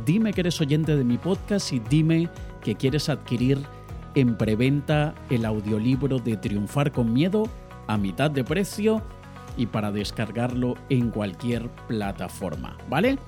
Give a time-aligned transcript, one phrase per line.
[0.08, 2.30] dime que eres oyente de mi podcast y dime
[2.64, 3.60] que quieres adquirir
[4.16, 7.44] en preventa el audiolibro de Triunfar con Miedo
[7.88, 9.04] a mitad de precio
[9.58, 13.20] y para descargarlo en cualquier plataforma, ¿vale?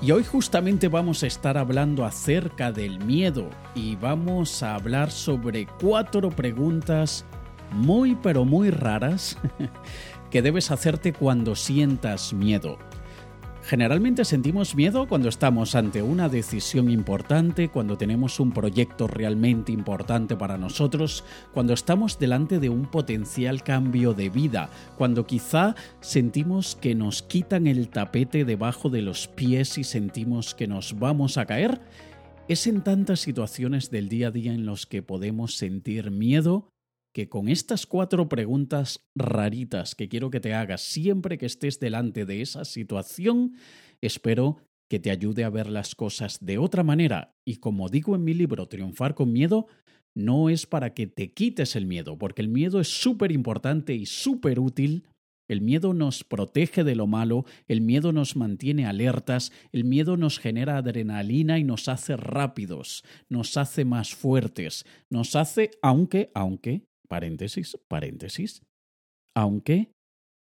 [0.00, 5.66] Y hoy justamente vamos a estar hablando acerca del miedo y vamos a hablar sobre
[5.66, 7.24] cuatro preguntas
[7.72, 9.36] muy pero muy raras
[10.30, 12.78] que debes hacerte cuando sientas miedo.
[13.64, 20.36] Generalmente sentimos miedo cuando estamos ante una decisión importante, cuando tenemos un proyecto realmente importante
[20.36, 21.24] para nosotros,
[21.54, 24.68] cuando estamos delante de un potencial cambio de vida,
[24.98, 30.66] cuando quizá sentimos que nos quitan el tapete debajo de los pies y sentimos que
[30.66, 31.80] nos vamos a caer.
[32.48, 36.71] Es en tantas situaciones del día a día en los que podemos sentir miedo
[37.12, 42.24] que con estas cuatro preguntas raritas que quiero que te hagas siempre que estés delante
[42.24, 43.54] de esa situación,
[44.00, 44.58] espero
[44.88, 47.34] que te ayude a ver las cosas de otra manera.
[47.46, 49.66] Y como digo en mi libro Triunfar con Miedo,
[50.14, 54.06] no es para que te quites el miedo, porque el miedo es súper importante y
[54.06, 55.04] súper útil.
[55.48, 60.38] El miedo nos protege de lo malo, el miedo nos mantiene alertas, el miedo nos
[60.38, 67.76] genera adrenalina y nos hace rápidos, nos hace más fuertes, nos hace, aunque, aunque, paréntesis,
[67.88, 68.62] paréntesis,
[69.36, 69.92] aunque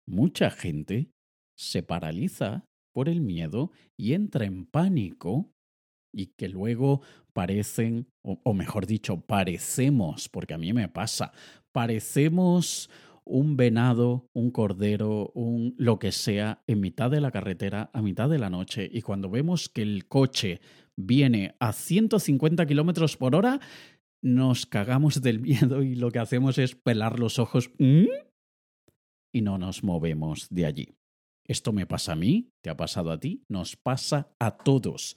[0.06, 1.10] mucha gente
[1.58, 5.50] se paraliza por el miedo y entra en pánico
[6.14, 7.00] y que luego
[7.32, 11.32] parecen, o, mejor dicho, parecemos, porque a mí me pasa,
[11.72, 12.90] parecemos
[13.24, 18.28] un venado, un cordero, un lo que sea, en mitad de la carretera, a mitad
[18.28, 20.60] de la noche, y cuando vemos que el coche
[20.98, 23.58] viene a 150 kilómetros por hora,
[24.22, 29.84] nos cagamos del miedo y lo que hacemos es pelar los ojos y no nos
[29.84, 30.94] movemos de allí.
[31.44, 35.16] Esto me pasa a mí, te ha pasado a ti, nos pasa a todos.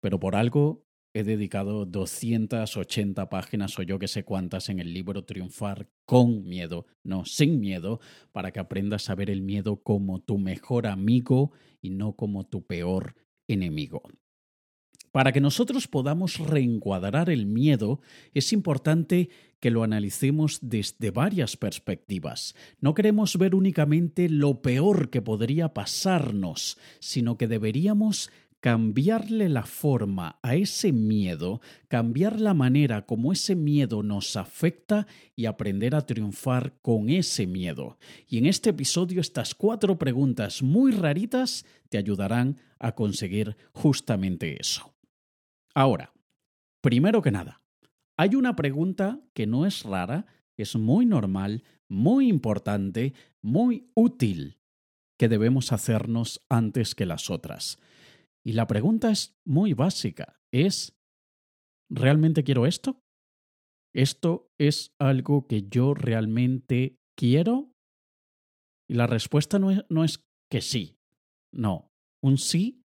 [0.00, 0.84] Pero por algo
[1.14, 6.86] he dedicado 280 páginas o yo que sé cuántas en el libro Triunfar con miedo,
[7.04, 8.00] no sin miedo,
[8.32, 12.66] para que aprendas a ver el miedo como tu mejor amigo y no como tu
[12.66, 13.14] peor
[13.48, 14.02] enemigo.
[15.12, 18.00] Para que nosotros podamos reencuadrar el miedo,
[18.32, 19.28] es importante
[19.58, 22.54] que lo analicemos desde varias perspectivas.
[22.80, 30.38] No queremos ver únicamente lo peor que podría pasarnos, sino que deberíamos cambiarle la forma
[30.42, 36.74] a ese miedo, cambiar la manera como ese miedo nos afecta y aprender a triunfar
[36.82, 37.98] con ese miedo.
[38.28, 44.92] Y en este episodio estas cuatro preguntas muy raritas te ayudarán a conseguir justamente eso.
[45.74, 46.12] Ahora,
[46.82, 47.62] primero que nada,
[48.16, 54.58] hay una pregunta que no es rara, es muy normal, muy importante, muy útil,
[55.18, 57.78] que debemos hacernos antes que las otras.
[58.44, 60.98] Y la pregunta es muy básica, es,
[61.90, 63.02] ¿realmente quiero esto?
[63.94, 67.74] ¿Esto es algo que yo realmente quiero?
[68.88, 70.98] Y la respuesta no es, no es que sí,
[71.52, 71.92] no,
[72.22, 72.84] un sí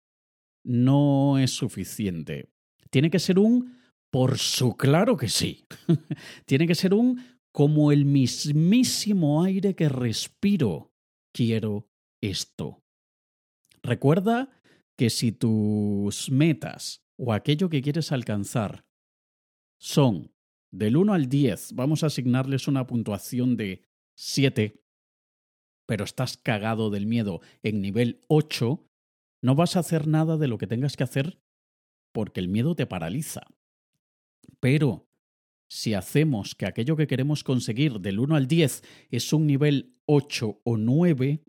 [0.63, 2.50] no es suficiente.
[2.91, 3.79] Tiene que ser un
[4.11, 5.65] por su claro que sí.
[6.45, 10.91] Tiene que ser un como el mismísimo aire que respiro.
[11.33, 11.87] Quiero
[12.21, 12.83] esto.
[13.81, 14.49] Recuerda
[14.97, 18.85] que si tus metas o aquello que quieres alcanzar
[19.79, 20.33] son
[20.71, 23.83] del 1 al 10 vamos a asignarles una puntuación de
[24.17, 24.83] 7,
[25.87, 28.85] pero estás cagado del miedo en nivel 8,
[29.41, 31.41] no vas a hacer nada de lo que tengas que hacer
[32.11, 33.41] porque el miedo te paraliza.
[34.59, 35.07] Pero
[35.69, 40.61] si hacemos que aquello que queremos conseguir del 1 al 10 es un nivel 8
[40.63, 41.43] o 9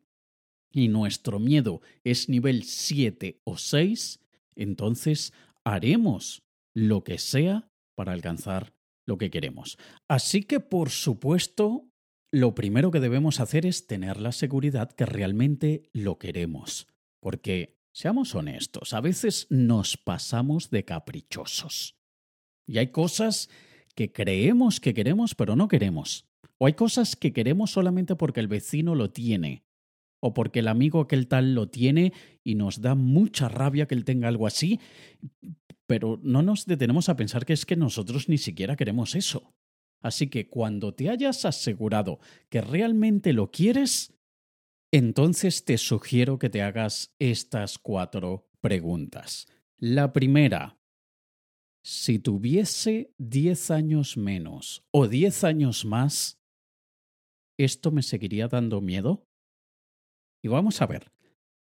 [0.73, 4.21] y nuestro miedo es nivel 7 o 6,
[4.55, 5.33] entonces
[5.65, 6.43] haremos
[6.75, 8.75] lo que sea para alcanzar
[9.07, 9.79] lo que queremos.
[10.09, 11.89] Así que, por supuesto,
[12.33, 16.87] lo primero que debemos hacer es tener la seguridad que realmente lo queremos.
[17.21, 21.97] Porque, seamos honestos, a veces nos pasamos de caprichosos.
[22.67, 23.51] Y hay cosas
[23.95, 26.27] que creemos que queremos pero no queremos.
[26.59, 29.65] O hay cosas que queremos solamente porque el vecino lo tiene.
[30.21, 32.13] O porque el amigo aquel tal lo tiene
[32.45, 34.79] y nos da mucha rabia que él tenga algo así.
[35.87, 39.53] Pero no nos detenemos a pensar que es que nosotros ni siquiera queremos eso.
[40.01, 44.15] Así que cuando te hayas asegurado que realmente lo quieres,
[44.93, 49.47] entonces te sugiero que te hagas estas cuatro preguntas.
[49.79, 50.79] La primera,
[51.83, 56.39] si tuviese 10 años menos o 10 años más,
[57.59, 59.27] ¿esto me seguiría dando miedo?
[60.43, 61.11] Y vamos a ver,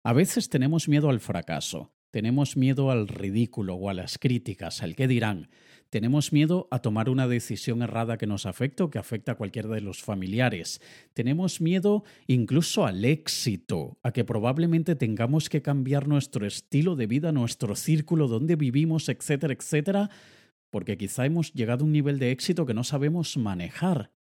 [0.05, 4.97] a veces tenemos miedo al fracaso, tenemos miedo al ridículo o a las críticas, al
[4.97, 5.49] qué dirán,
[5.91, 9.69] tenemos miedo a tomar una decisión errada que nos afecte o que afecte a cualquiera
[9.69, 10.81] de los familiares.
[11.15, 17.31] Tenemos miedo incluso al éxito, a que probablemente tengamos que cambiar nuestro estilo de vida,
[17.31, 20.11] nuestro círculo donde vivimos, etcétera, etcétera,
[20.71, 24.11] porque quizá hemos llegado a un nivel de éxito que no sabemos manejar.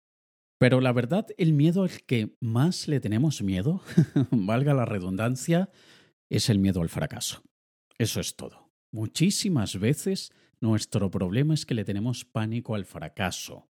[0.58, 3.82] Pero la verdad, el miedo al que más le tenemos miedo,
[4.30, 5.68] valga la redundancia,
[6.30, 7.42] es el miedo al fracaso.
[7.98, 8.70] Eso es todo.
[8.92, 13.68] Muchísimas veces nuestro problema es que le tenemos pánico al fracaso.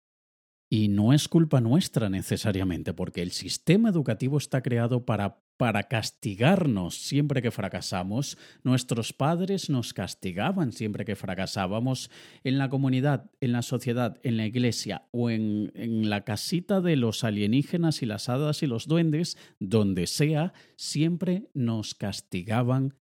[0.68, 6.96] Y no es culpa nuestra necesariamente, porque el sistema educativo está creado para, para castigarnos
[6.96, 8.36] siempre que fracasamos.
[8.64, 12.10] Nuestros padres nos castigaban siempre que fracasábamos
[12.42, 16.96] en la comunidad, en la sociedad, en la iglesia o en, en la casita de
[16.96, 22.94] los alienígenas y las hadas y los duendes, donde sea, siempre nos castigaban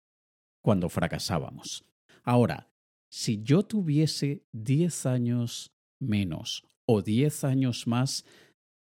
[0.66, 1.86] cuando fracasábamos.
[2.24, 2.72] Ahora,
[3.08, 5.72] si yo tuviese 10 años
[6.02, 8.26] menos o 10 años más,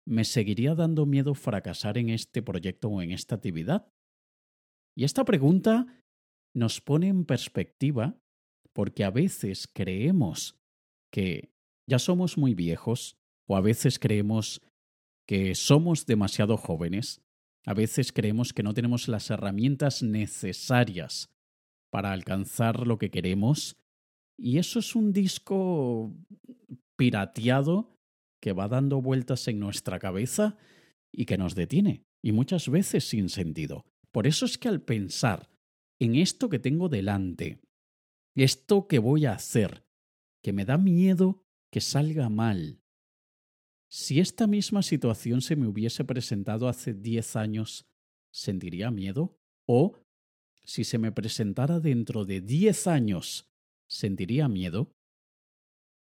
[0.06, 3.88] ¿me seguiría dando miedo fracasar en este proyecto o en esta actividad?
[4.96, 6.04] Y esta pregunta
[6.54, 8.16] nos pone en perspectiva
[8.72, 10.54] porque a veces creemos
[11.12, 11.50] que
[11.90, 13.16] ya somos muy viejos
[13.48, 14.62] o a veces creemos
[15.26, 17.22] que somos demasiado jóvenes,
[17.66, 21.32] a veces creemos que no tenemos las herramientas necesarias
[21.92, 23.76] para alcanzar lo que queremos
[24.38, 26.16] y eso es un disco
[26.96, 27.98] pirateado
[28.40, 30.56] que va dando vueltas en nuestra cabeza
[31.12, 33.84] y que nos detiene, y muchas veces sin sentido.
[34.10, 35.50] Por eso es que al pensar
[36.00, 37.60] en esto que tengo delante,
[38.34, 39.86] esto que voy a hacer,
[40.42, 42.80] que me da miedo que salga mal,
[43.90, 47.86] si esta misma situación se me hubiese presentado hace 10 años,
[48.32, 49.38] ¿sentiría miedo?
[49.66, 50.01] ¿O
[50.64, 53.50] si se me presentara dentro de 10 años,
[53.88, 54.94] sentiría miedo.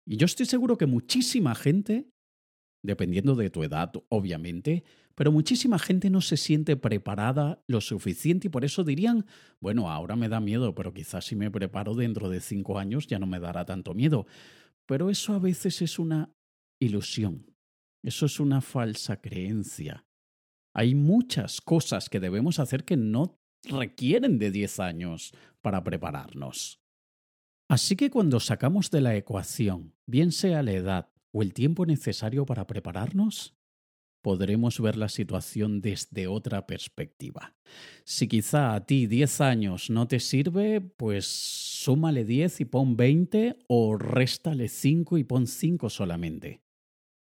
[0.07, 2.09] Y yo estoy seguro que muchísima gente,
[2.83, 4.85] dependiendo de tu edad, obviamente,
[5.17, 9.27] pero muchísima gente no se siente preparada lo suficiente y por eso dirían,
[9.61, 13.19] bueno, ahora me da miedo, pero quizás si me preparo dentro de cinco años ya
[13.19, 14.27] no me dará tanto miedo.
[14.87, 16.31] Pero eso a veces es una
[16.81, 17.51] ilusión,
[18.05, 20.05] eso es una falsa creencia.
[20.75, 26.81] Hay muchas cosas que debemos hacer que no requieren de 10 años para prepararnos.
[27.69, 32.47] Así que cuando sacamos de la ecuación, bien sea la edad o el tiempo necesario
[32.47, 33.57] para prepararnos,
[34.23, 37.55] podremos ver la situación desde otra perspectiva.
[38.05, 43.57] Si quizá a ti 10 años no te sirve, pues súmale 10 y pon 20
[43.69, 46.66] o réstale 5 y pon 5 solamente.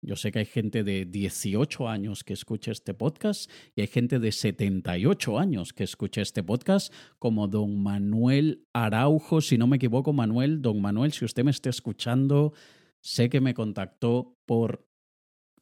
[0.06, 4.20] Yo sé que hay gente de 18 años que escucha este podcast y hay gente
[4.20, 10.14] de 78 años que escucha este podcast, como don Manuel Araujo, si no me equivoco,
[10.14, 12.54] Manuel, don Manuel, si usted me está escuchando,
[13.02, 14.88] sé que me contactó por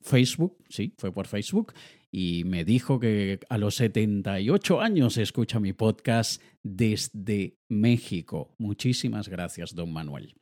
[0.02, 1.74] Facebook, sí, fue por Facebook,
[2.12, 8.54] y me dijo que a los 78 años escucha mi podcast desde México.
[8.58, 10.36] Muchísimas gracias, don Manuel.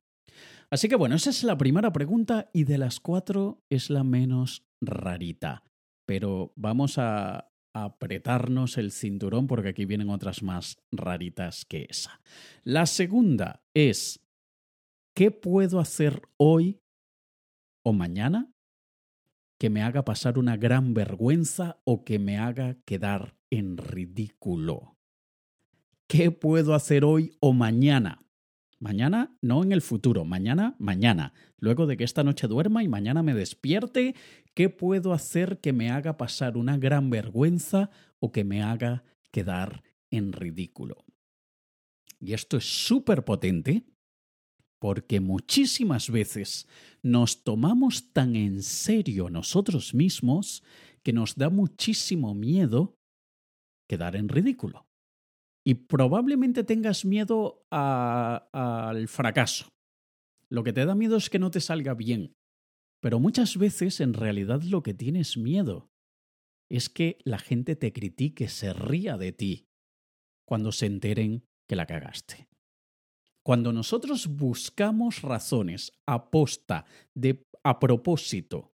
[0.72, 4.66] Así que bueno, esa es la primera pregunta y de las cuatro es la menos
[4.82, 5.64] rarita.
[6.08, 12.22] Pero vamos a apretarnos el cinturón porque aquí vienen otras más raritas que esa.
[12.64, 14.22] La segunda es,
[15.16, 16.82] ¿qué puedo hacer hoy
[17.84, 18.52] o mañana
[19.62, 24.98] que me haga pasar una gran vergüenza o que me haga quedar en ridículo.
[26.08, 28.26] ¿Qué puedo hacer hoy o mañana?
[28.82, 31.34] Mañana, no en el futuro, mañana, mañana.
[31.58, 34.16] Luego de que esta noche duerma y mañana me despierte,
[34.56, 39.84] ¿qué puedo hacer que me haga pasar una gran vergüenza o que me haga quedar
[40.10, 41.06] en ridículo?
[42.20, 43.86] Y esto es súper potente
[44.80, 46.68] porque muchísimas veces
[47.04, 50.64] nos tomamos tan en serio nosotros mismos
[51.04, 52.98] que nos da muchísimo miedo
[53.88, 54.91] quedar en ridículo.
[55.64, 59.70] Y probablemente tengas miedo al fracaso.
[60.50, 62.36] Lo que te da miedo es que no te salga bien.
[63.02, 65.92] Pero muchas veces en realidad lo que tienes miedo
[66.70, 69.68] es que la gente te critique, se ría de ti
[70.46, 72.48] cuando se enteren que la cagaste.
[73.44, 78.74] Cuando nosotros buscamos razones aposta, de, a propósito,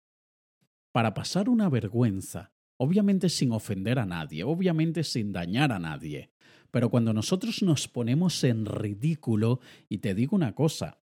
[0.93, 6.33] para pasar una vergüenza, obviamente sin ofender a nadie, obviamente sin dañar a nadie,
[6.77, 11.01] pero cuando nosotros nos ponemos en ridículo, y te digo una cosa,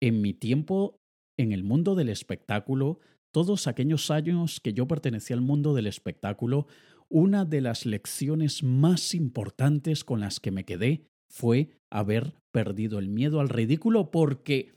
[0.00, 1.00] en mi tiempo
[1.38, 3.00] en el mundo del espectáculo,
[3.32, 6.66] todos aquellos años que yo pertenecía al mundo del espectáculo,
[7.08, 13.08] una de las lecciones más importantes con las que me quedé fue haber perdido el
[13.08, 14.74] miedo al ridículo porque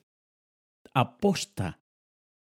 [0.93, 1.81] aposta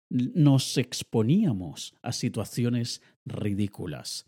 [0.10, 4.26] nos exponíamos a situaciones ridículas.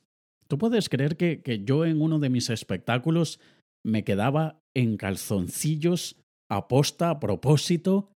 [0.48, 3.40] Tú puedes creer que, que, yo en uno de mis espectáculos
[3.86, 6.18] me quedaba en calzoncillos
[6.50, 8.12] aposta a propósito,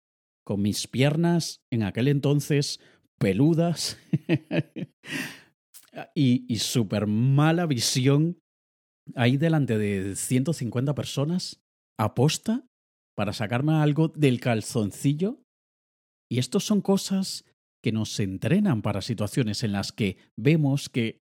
[0.45, 2.79] con mis piernas en aquel entonces
[3.19, 3.97] peludas
[6.15, 8.39] y, y súper mala visión
[9.15, 11.61] ahí delante de 150 personas
[11.99, 12.65] aposta
[13.15, 15.41] para sacarme algo del calzoncillo.
[16.31, 17.43] Y estos son cosas
[17.83, 21.21] que nos entrenan para situaciones en las que vemos que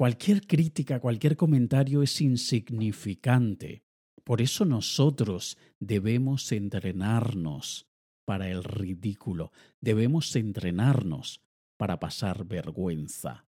[0.00, 3.82] cualquier crítica, cualquier comentario es insignificante.
[4.24, 7.86] Por eso nosotros debemos entrenarnos
[8.24, 11.42] para el ridículo, debemos entrenarnos
[11.78, 13.44] para pasar vergüenza.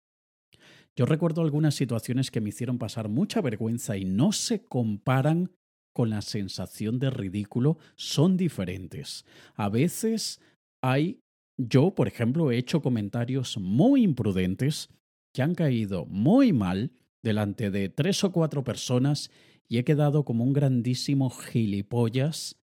[0.95, 5.53] Yo recuerdo algunas situaciones que me hicieron pasar mucha vergüenza y no se comparan
[5.95, 9.25] con la sensación de ridículo, son diferentes.
[9.55, 10.39] A veces
[10.83, 11.19] hay,
[11.57, 14.91] yo por ejemplo he hecho comentarios muy imprudentes
[15.35, 19.31] que han caído muy mal delante de tres o cuatro personas
[19.69, 22.61] y he quedado como un grandísimo gilipollas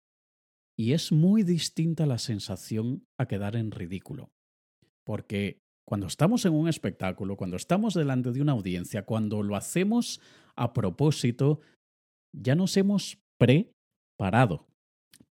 [0.78, 4.30] y es muy distinta la sensación a quedar en ridículo.
[5.04, 10.20] Porque cuando estamos en un espectáculo, cuando estamos delante de una audiencia, cuando lo hacemos
[10.56, 11.60] a propósito,
[12.34, 14.66] ya nos hemos preparado.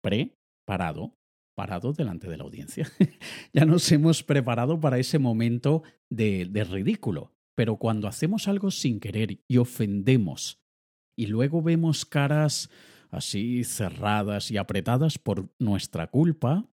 [0.01, 1.13] Preparado.
[1.55, 2.89] Parado delante de la audiencia.
[3.53, 7.33] ya nos hemos preparado para ese momento de, de ridículo.
[7.55, 10.61] Pero cuando hacemos algo sin querer y ofendemos
[11.17, 12.69] y luego vemos caras
[13.09, 16.67] así cerradas y apretadas por nuestra culpa,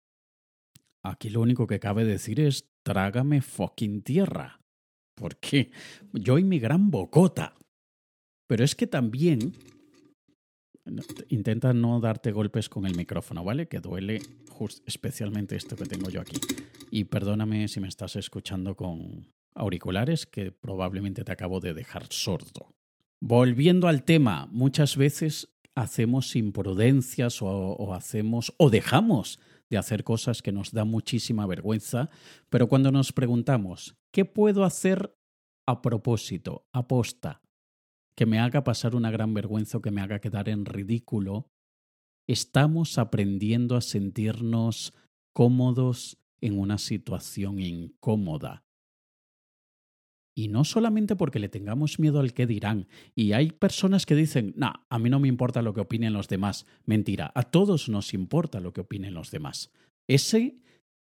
[1.05, 4.61] aquí lo único que cabe decir es trágame fucking tierra.
[5.15, 5.71] Porque
[6.13, 7.55] yo y mi gran bocota.
[8.49, 9.55] Pero es que también
[11.29, 13.69] intenta no darte golpes con el micrófono, ¿vale?
[13.69, 14.21] Que duele
[14.87, 16.37] especialmente esto que tengo yo aquí.
[16.91, 22.75] Y perdóname si me estás escuchando con auriculares, que probablemente te acabo de dejar sordo.
[23.21, 29.39] Volviendo al tema, muchas veces hacemos imprudencias o, o hacemos o dejamos
[29.71, 32.11] de hacer cosas que nos da muchísima vergüenza,
[32.51, 35.17] pero cuando nos preguntamos, ¿qué puedo hacer
[35.67, 37.42] a propósito, aposta,
[38.17, 41.49] que me haga pasar una gran vergüenza o que me haga quedar en ridículo?
[42.27, 44.95] Estamos aprendiendo a sentirnos
[45.33, 48.65] cómodos en una situación incómoda.
[50.35, 52.89] Y no solamente porque le tengamos miedo al que dirán.
[53.15, 56.29] Y hay personas que dicen, no, a mí no me importa lo que opinen los
[56.29, 56.67] demás.
[56.87, 59.71] Mentira, a todos nos importa lo que opinen los demás.
[60.09, 60.62] Ese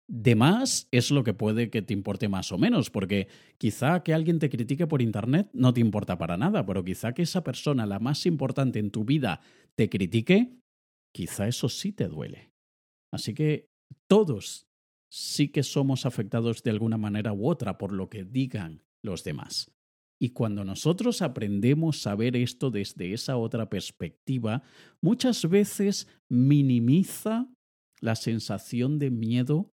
[0.10, 3.28] de más es lo que puede que te importe más o menos, porque
[3.60, 7.22] quizá que alguien te critique por Internet no te importa para nada, pero quizá que
[7.22, 9.42] esa persona, la más importante en tu vida,
[9.76, 10.58] te critique,
[11.14, 12.52] quizá eso sí te duele.
[13.14, 13.70] Así que
[14.08, 14.68] todos
[15.12, 19.72] sí que somos afectados de alguna manera u otra por lo que digan los demás.
[20.20, 24.64] Y cuando nosotros aprendemos a ver esto desde esa otra perspectiva,
[25.02, 27.48] muchas veces minimiza
[28.02, 29.72] la sensación de miedo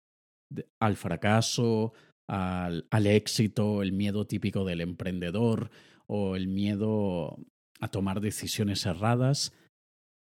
[0.79, 1.93] al fracaso,
[2.27, 5.69] al, al, éxito, el miedo típico del emprendedor
[6.07, 7.37] o el miedo
[7.79, 9.53] a tomar decisiones erradas,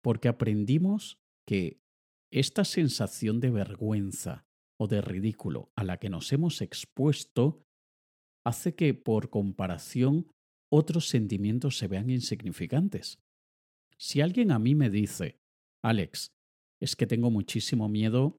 [0.03, 1.79] porque aprendimos que
[2.31, 4.46] esta sensación de vergüenza
[4.79, 7.63] o de ridículo a la que nos hemos expuesto
[8.46, 10.27] hace que, por comparación,
[10.72, 13.19] otros sentimientos se vean insignificantes.
[13.98, 15.39] Si alguien a mí me dice,
[15.84, 16.31] Alex,
[16.81, 18.38] es que tengo muchísimo miedo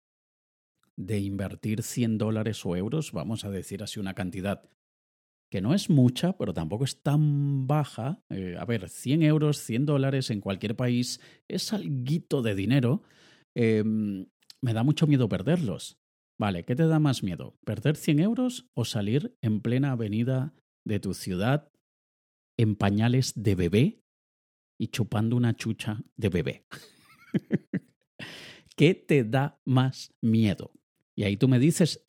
[0.99, 4.69] de invertir 100 dólares o euros, vamos a decir así una cantidad
[5.51, 8.23] que no es mucha, pero tampoco es tan baja.
[8.29, 13.03] Eh, a ver, 100 euros, 100 dólares en cualquier país es algo de dinero.
[13.55, 14.27] Em,
[14.61, 15.99] me da mucho miedo perderlos.
[16.39, 17.57] Vale, ¿qué te da más miedo?
[17.65, 20.53] ¿Perder 100 euros o salir en plena avenida
[20.85, 21.71] de tu ciudad
[22.59, 24.03] en pañales de bebé
[24.79, 26.67] y chupando una chucha de bebé?
[28.77, 30.78] ¿Qué te da más miedo?
[31.19, 32.05] Y ahí tú me dices,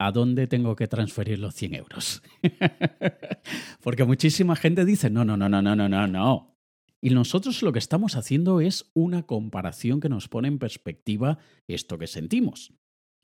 [0.00, 2.24] ¿a dónde tengo que transferir los 100 euros?
[3.80, 6.56] Porque muchísima gente dice, no, no, no, no, no, no, no, no.
[7.00, 11.98] Y nosotros lo que estamos haciendo es una comparación que nos pone en perspectiva esto
[11.98, 12.74] que sentimos.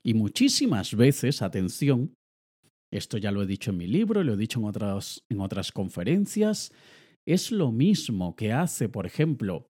[0.05, 2.13] Y muchísimas veces, atención,
[2.89, 5.73] esto ya lo he dicho en mi libro, lo he dicho en otras, en otras
[5.73, 6.71] conferencias,
[7.27, 9.67] es lo mismo que hace, por ejemplo,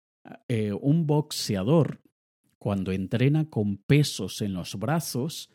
[0.48, 2.00] eh, un boxeador
[2.66, 5.50] cuando entrena con pesos en los brazos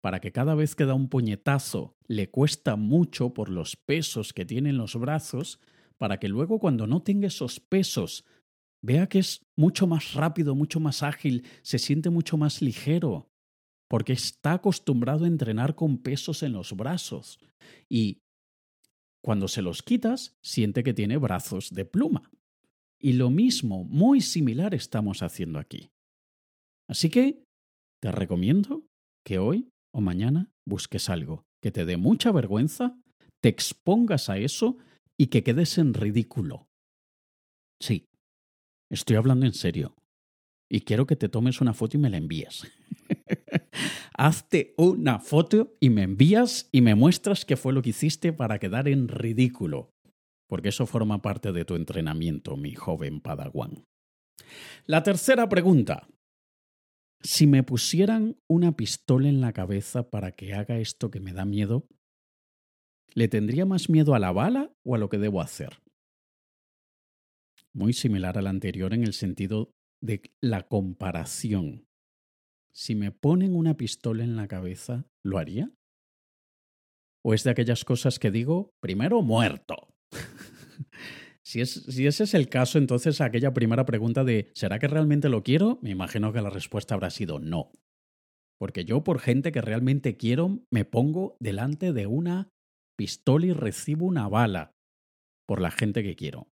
[0.00, 4.46] para que cada vez que da un puñetazo le cuesta mucho por los pesos que
[4.46, 5.60] tiene en los brazos,
[5.98, 8.24] para que luego cuando no tenga esos pesos
[8.80, 13.28] vea que es mucho más rápido, mucho más ágil, se siente mucho más ligero,
[13.86, 17.40] porque está acostumbrado a entrenar con pesos en los brazos.
[17.90, 18.22] Y
[19.22, 22.30] cuando se los quitas, siente que tiene brazos de pluma.
[22.98, 25.90] Y lo mismo, muy similar estamos haciendo aquí.
[26.88, 27.42] Así que
[28.02, 28.84] te recomiendo
[29.24, 32.98] que hoy o mañana busques algo que te dé mucha vergüenza,
[33.40, 34.76] te expongas a eso
[35.18, 36.68] y que quedes en ridículo.
[37.80, 38.06] Sí,
[38.90, 39.94] estoy hablando en serio.
[40.70, 42.70] Y quiero que te tomes una foto y me la envíes.
[44.16, 48.58] Hazte una foto y me envías y me muestras qué fue lo que hiciste para
[48.58, 49.90] quedar en ridículo.
[50.48, 53.84] Porque eso forma parte de tu entrenamiento, mi joven Padawan.
[54.86, 56.08] La tercera pregunta.
[57.24, 61.46] Si me pusieran una pistola en la cabeza para que haga esto que me da
[61.46, 61.88] miedo,
[63.14, 65.82] ¿le tendría más miedo a la bala o a lo que debo hacer?
[67.72, 71.88] Muy similar al anterior en el sentido de la comparación.
[72.74, 75.72] Si me ponen una pistola en la cabeza, ¿lo haría?
[77.24, 79.96] ¿O es de aquellas cosas que digo, primero muerto?
[81.44, 85.78] Si, ese es el caso, entonces aquella primera pregunta de ¿será que realmente lo quiero?
[85.82, 87.70] Me imagino que la respuesta habrá sido no.
[88.58, 92.48] Porque yo por gente que realmente quiero me pongo delante de una
[92.96, 94.72] pistola y recibo una bala
[95.46, 96.48] por la gente que quiero.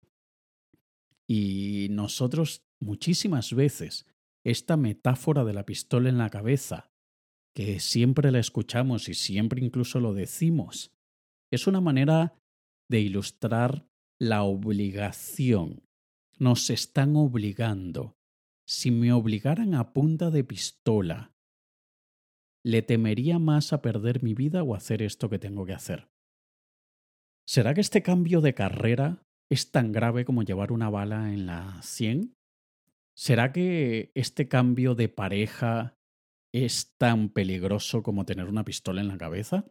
[1.25, 4.05] Y nosotros muchísimas veces
[4.43, 6.91] esta metáfora de la pistola en la cabeza,
[7.55, 10.91] que siempre la escuchamos y siempre incluso lo decimos,
[11.49, 12.33] es una manera
[12.89, 13.85] de ilustrar
[14.21, 15.81] la obligación.
[16.37, 18.19] Nos están obligando.
[18.67, 21.33] Si me obligaran a punta de pistola,
[22.63, 26.11] ¿le temería más a perder mi vida o hacer esto que tengo que hacer?
[27.47, 31.81] ¿Será que este cambio de carrera es tan grave como llevar una bala en la
[31.81, 32.37] sien?
[33.15, 35.97] ¿Será que este cambio de pareja
[36.53, 39.65] es tan peligroso como tener una pistola en la cabeza?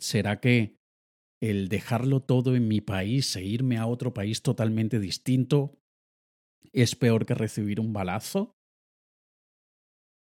[0.00, 0.80] ¿Será que
[1.40, 5.78] el dejarlo todo en mi país e irme a otro país totalmente distinto
[6.72, 8.56] es peor que recibir un balazo?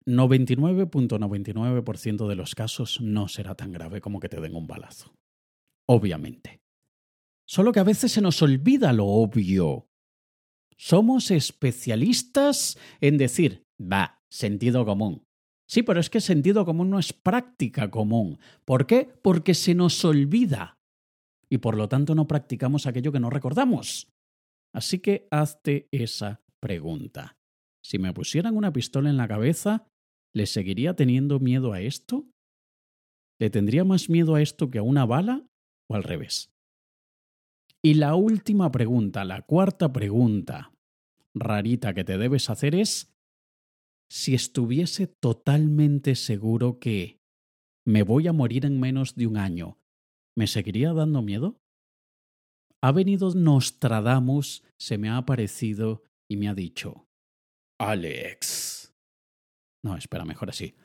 [0.05, 5.15] 99.99% de los casos no será tan grave como que te den un balazo.
[5.87, 6.61] Obviamente.
[7.47, 9.87] Solo que a veces se nos olvida lo obvio.
[10.77, 15.25] Somos especialistas en decir, va, sentido común.
[15.67, 18.39] Sí, pero es que sentido común no es práctica común.
[18.65, 19.07] ¿Por qué?
[19.21, 20.78] Porque se nos olvida
[21.49, 24.11] y por lo tanto no practicamos aquello que no recordamos.
[24.73, 27.37] Así que hazte esa pregunta.
[27.83, 29.87] Si me pusieran una pistola en la cabeza,
[30.33, 32.27] ¿le seguiría teniendo miedo a esto?
[33.39, 35.47] ¿Le tendría más miedo a esto que a una bala
[35.89, 36.51] o al revés?
[37.81, 40.73] Y la última pregunta, la cuarta pregunta
[41.33, 43.15] rarita que te debes hacer es
[44.09, 47.19] si estuviese totalmente seguro que
[47.85, 49.79] me voy a morir en menos de un año
[50.35, 51.61] ¿me seguiría dando miedo?
[52.81, 57.07] Ha venido Nostradamus, se me ha aparecido y me ha dicho,
[57.79, 58.93] Alex.
[59.83, 60.75] No, espera, mejor así.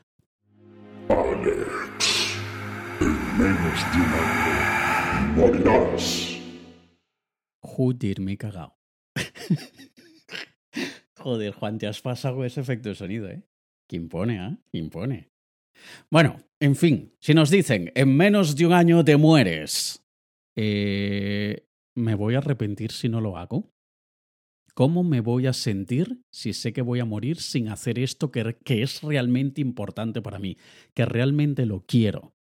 [1.08, 2.36] Alex,
[3.00, 6.38] en menos de un año morirás.
[7.62, 8.76] Joder, me he cagado.
[11.18, 13.42] Joder, Juan, te has pasado ese efecto de sonido, ¿eh?
[13.88, 14.56] Que impone, ¿eh?
[14.72, 15.30] Impone.
[16.10, 20.04] Bueno, en fin, si nos dicen en menos de un año te mueres,
[20.56, 23.72] eh, ¿me voy a arrepentir si no lo hago?
[24.74, 28.56] ¿Cómo me voy a sentir si sé que voy a morir sin hacer esto que,
[28.64, 30.56] que es realmente importante para mí,
[30.94, 32.34] que realmente lo quiero?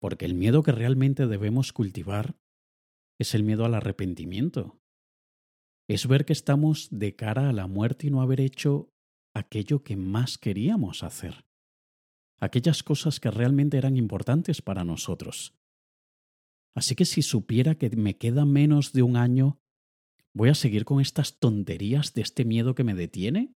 [0.00, 2.36] Porque el miedo que realmente debemos cultivar
[3.18, 4.80] es el miedo al arrepentimiento.
[5.88, 8.92] Es ver que estamos de cara a la muerte y no haber hecho
[9.34, 11.44] aquello que más queríamos hacer.
[12.40, 15.54] Aquellas cosas que realmente eran importantes para nosotros.
[16.74, 19.60] Así que si supiera que me queda menos de un año
[20.32, 23.52] ¿Voy a seguir con estas tonterías de este miedo que me detiene?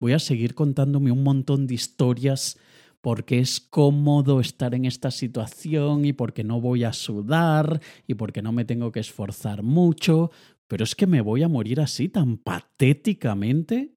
[0.00, 2.58] ¿Voy a seguir contándome un montón de historias
[3.02, 8.40] porque es cómodo estar en esta situación y porque no voy a sudar y porque
[8.40, 10.30] no me tengo que esforzar mucho?
[10.68, 13.95] ¿Pero es que me voy a morir así tan patéticamente?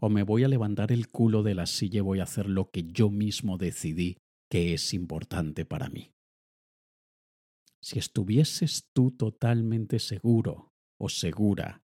[0.00, 2.70] ¿O me voy a levantar el culo de la silla y voy a hacer lo
[2.70, 4.18] que yo mismo decidí
[4.50, 6.12] que es importante para mí?
[7.82, 11.82] Si estuvieses tú totalmente seguro o segura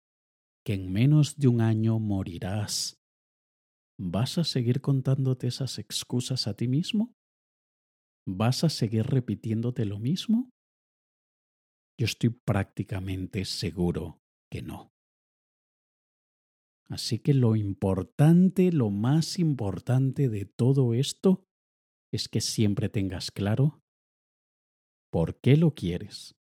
[0.64, 2.98] que en menos de un año morirás,
[3.98, 7.14] ¿vas a seguir contándote esas excusas a ti mismo?
[8.26, 10.50] ¿Vas a seguir repitiéndote lo mismo?
[11.98, 14.92] Yo estoy prácticamente seguro que no.
[16.90, 21.44] Así que lo importante, lo más importante de todo esto
[22.12, 23.82] es que siempre tengas claro
[25.10, 26.36] por qué lo quieres,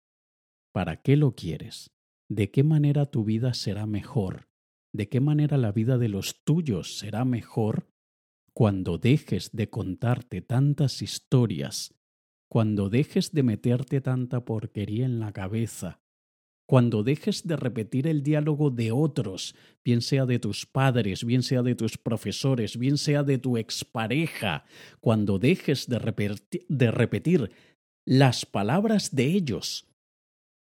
[0.73, 1.93] para qué lo quieres
[2.35, 4.49] de qué manera tu vida será mejor,
[4.95, 7.89] de qué manera la vida de los tuyos será mejor
[8.55, 11.95] cuando dejes de contarte tantas historias,
[12.49, 16.02] cuando dejes de meterte tanta porquería en la cabeza,
[16.67, 21.63] cuando dejes de repetir el diálogo de otros, bien sea de tus padres, bien sea
[21.63, 24.65] de tus profesores, bien sea de tu expareja,
[25.01, 25.99] cuando dejes de,
[26.91, 27.51] repetir,
[28.05, 29.89] las palabras de ellos,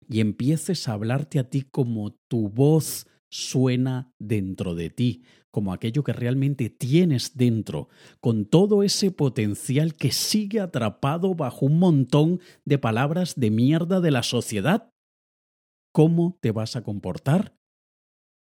[0.09, 6.02] y empieces a hablarte a ti como tu voz suena dentro de ti, como aquello
[6.02, 7.88] que realmente tienes dentro,
[8.20, 14.11] con todo ese potencial que sigue atrapado bajo un montón de palabras de mierda de
[14.11, 14.91] la sociedad.
[15.92, 17.55] ¿Cómo te vas a comportar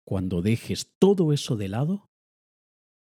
[0.04, 2.10] cuando dejes todo eso de lado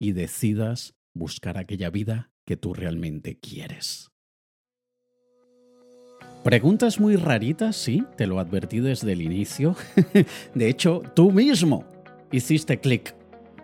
[0.00, 4.10] y decidas buscar aquella vida que tú realmente quieres?
[6.42, 9.76] Preguntas muy raritas, sí, te lo advertí desde el inicio.
[10.54, 11.84] de hecho, tú mismo
[12.32, 13.14] hiciste clic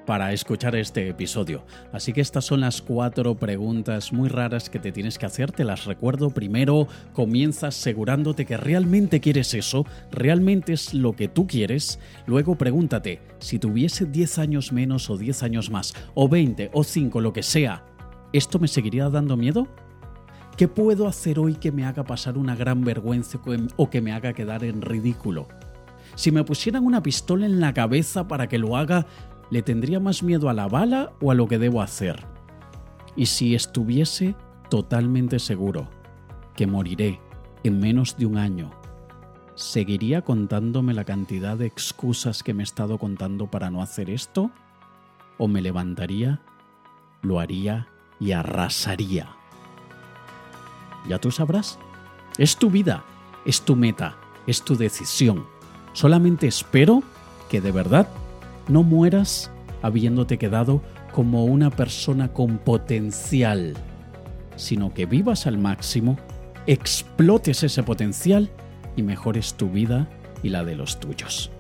[0.09, 1.67] para escuchar este episodio.
[1.93, 5.53] Así que estas son las cuatro preguntas muy raras que te tienes que hacer.
[5.53, 6.31] Te las recuerdo.
[6.31, 11.99] Primero, comienza asegurándote que realmente quieres eso, realmente es lo que tú quieres.
[12.25, 17.21] Luego pregúntate, si tuviese 10 años menos o 10 años más, o 20 o 5,
[17.21, 17.85] lo que sea,
[18.33, 19.69] ¿esto me seguiría dando miedo?
[20.57, 23.39] ¿Qué puedo hacer hoy que me haga pasar una gran vergüenza
[23.77, 25.49] o que me haga quedar en ridículo?
[26.15, 29.07] Si me pusieran una pistola en la cabeza para que lo haga,
[29.51, 32.25] ¿le tendría más miedo a la bala o a lo que debo hacer?
[33.17, 34.35] Y si estuviese
[34.69, 35.89] totalmente seguro
[36.55, 37.21] que moriré
[37.65, 38.71] en menos de un año,
[39.55, 44.51] ¿seguiría contándome la cantidad de excusas que me he estado contando para no hacer esto?
[45.37, 46.41] ¿O me levantaría,
[47.23, 47.89] lo haría
[48.21, 49.39] y arrasaría?
[51.09, 51.79] ya tú sabrás.
[52.37, 53.05] Es tu vida,
[53.45, 55.47] es tu meta, es tu decisión.
[55.93, 57.03] Solamente espero
[57.49, 58.09] que de verdad
[58.69, 59.51] no mueras
[59.83, 63.75] habiéndote quedado como una persona con potencial,
[64.57, 66.19] sino que vivas al máximo,
[66.67, 68.51] explotes ese potencial
[68.97, 70.09] y mejores tu vida
[70.43, 71.51] y la de los tuyos.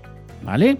[0.44, 0.78] ¿Vale?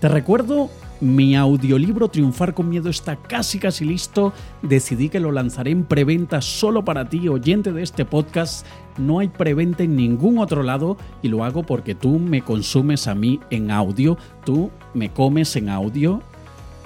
[0.00, 4.32] Te recuerdo mi audiolibro Triunfar con Miedo está casi casi listo.
[4.62, 8.66] Decidí que lo lanzaré en preventa solo para ti, oyente de este podcast.
[8.96, 13.14] No hay preventa en ningún otro lado y lo hago porque tú me consumes a
[13.14, 16.20] mí en audio, tú me comes en audio,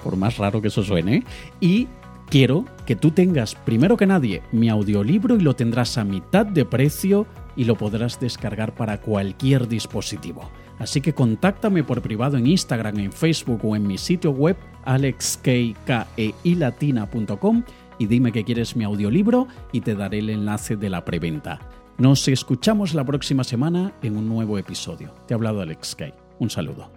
[0.03, 1.23] por más raro que eso suene,
[1.59, 1.87] y
[2.29, 6.65] quiero que tú tengas primero que nadie mi audiolibro y lo tendrás a mitad de
[6.65, 10.49] precio y lo podrás descargar para cualquier dispositivo.
[10.79, 17.63] Así que contáctame por privado en Instagram, en Facebook o en mi sitio web alexkeilatina.com
[17.99, 21.59] y dime que quieres mi audiolibro y te daré el enlace de la preventa.
[21.97, 25.13] Nos escuchamos la próxima semana en un nuevo episodio.
[25.27, 26.13] Te ha hablado Alex Kay.
[26.39, 26.91] Un saludo.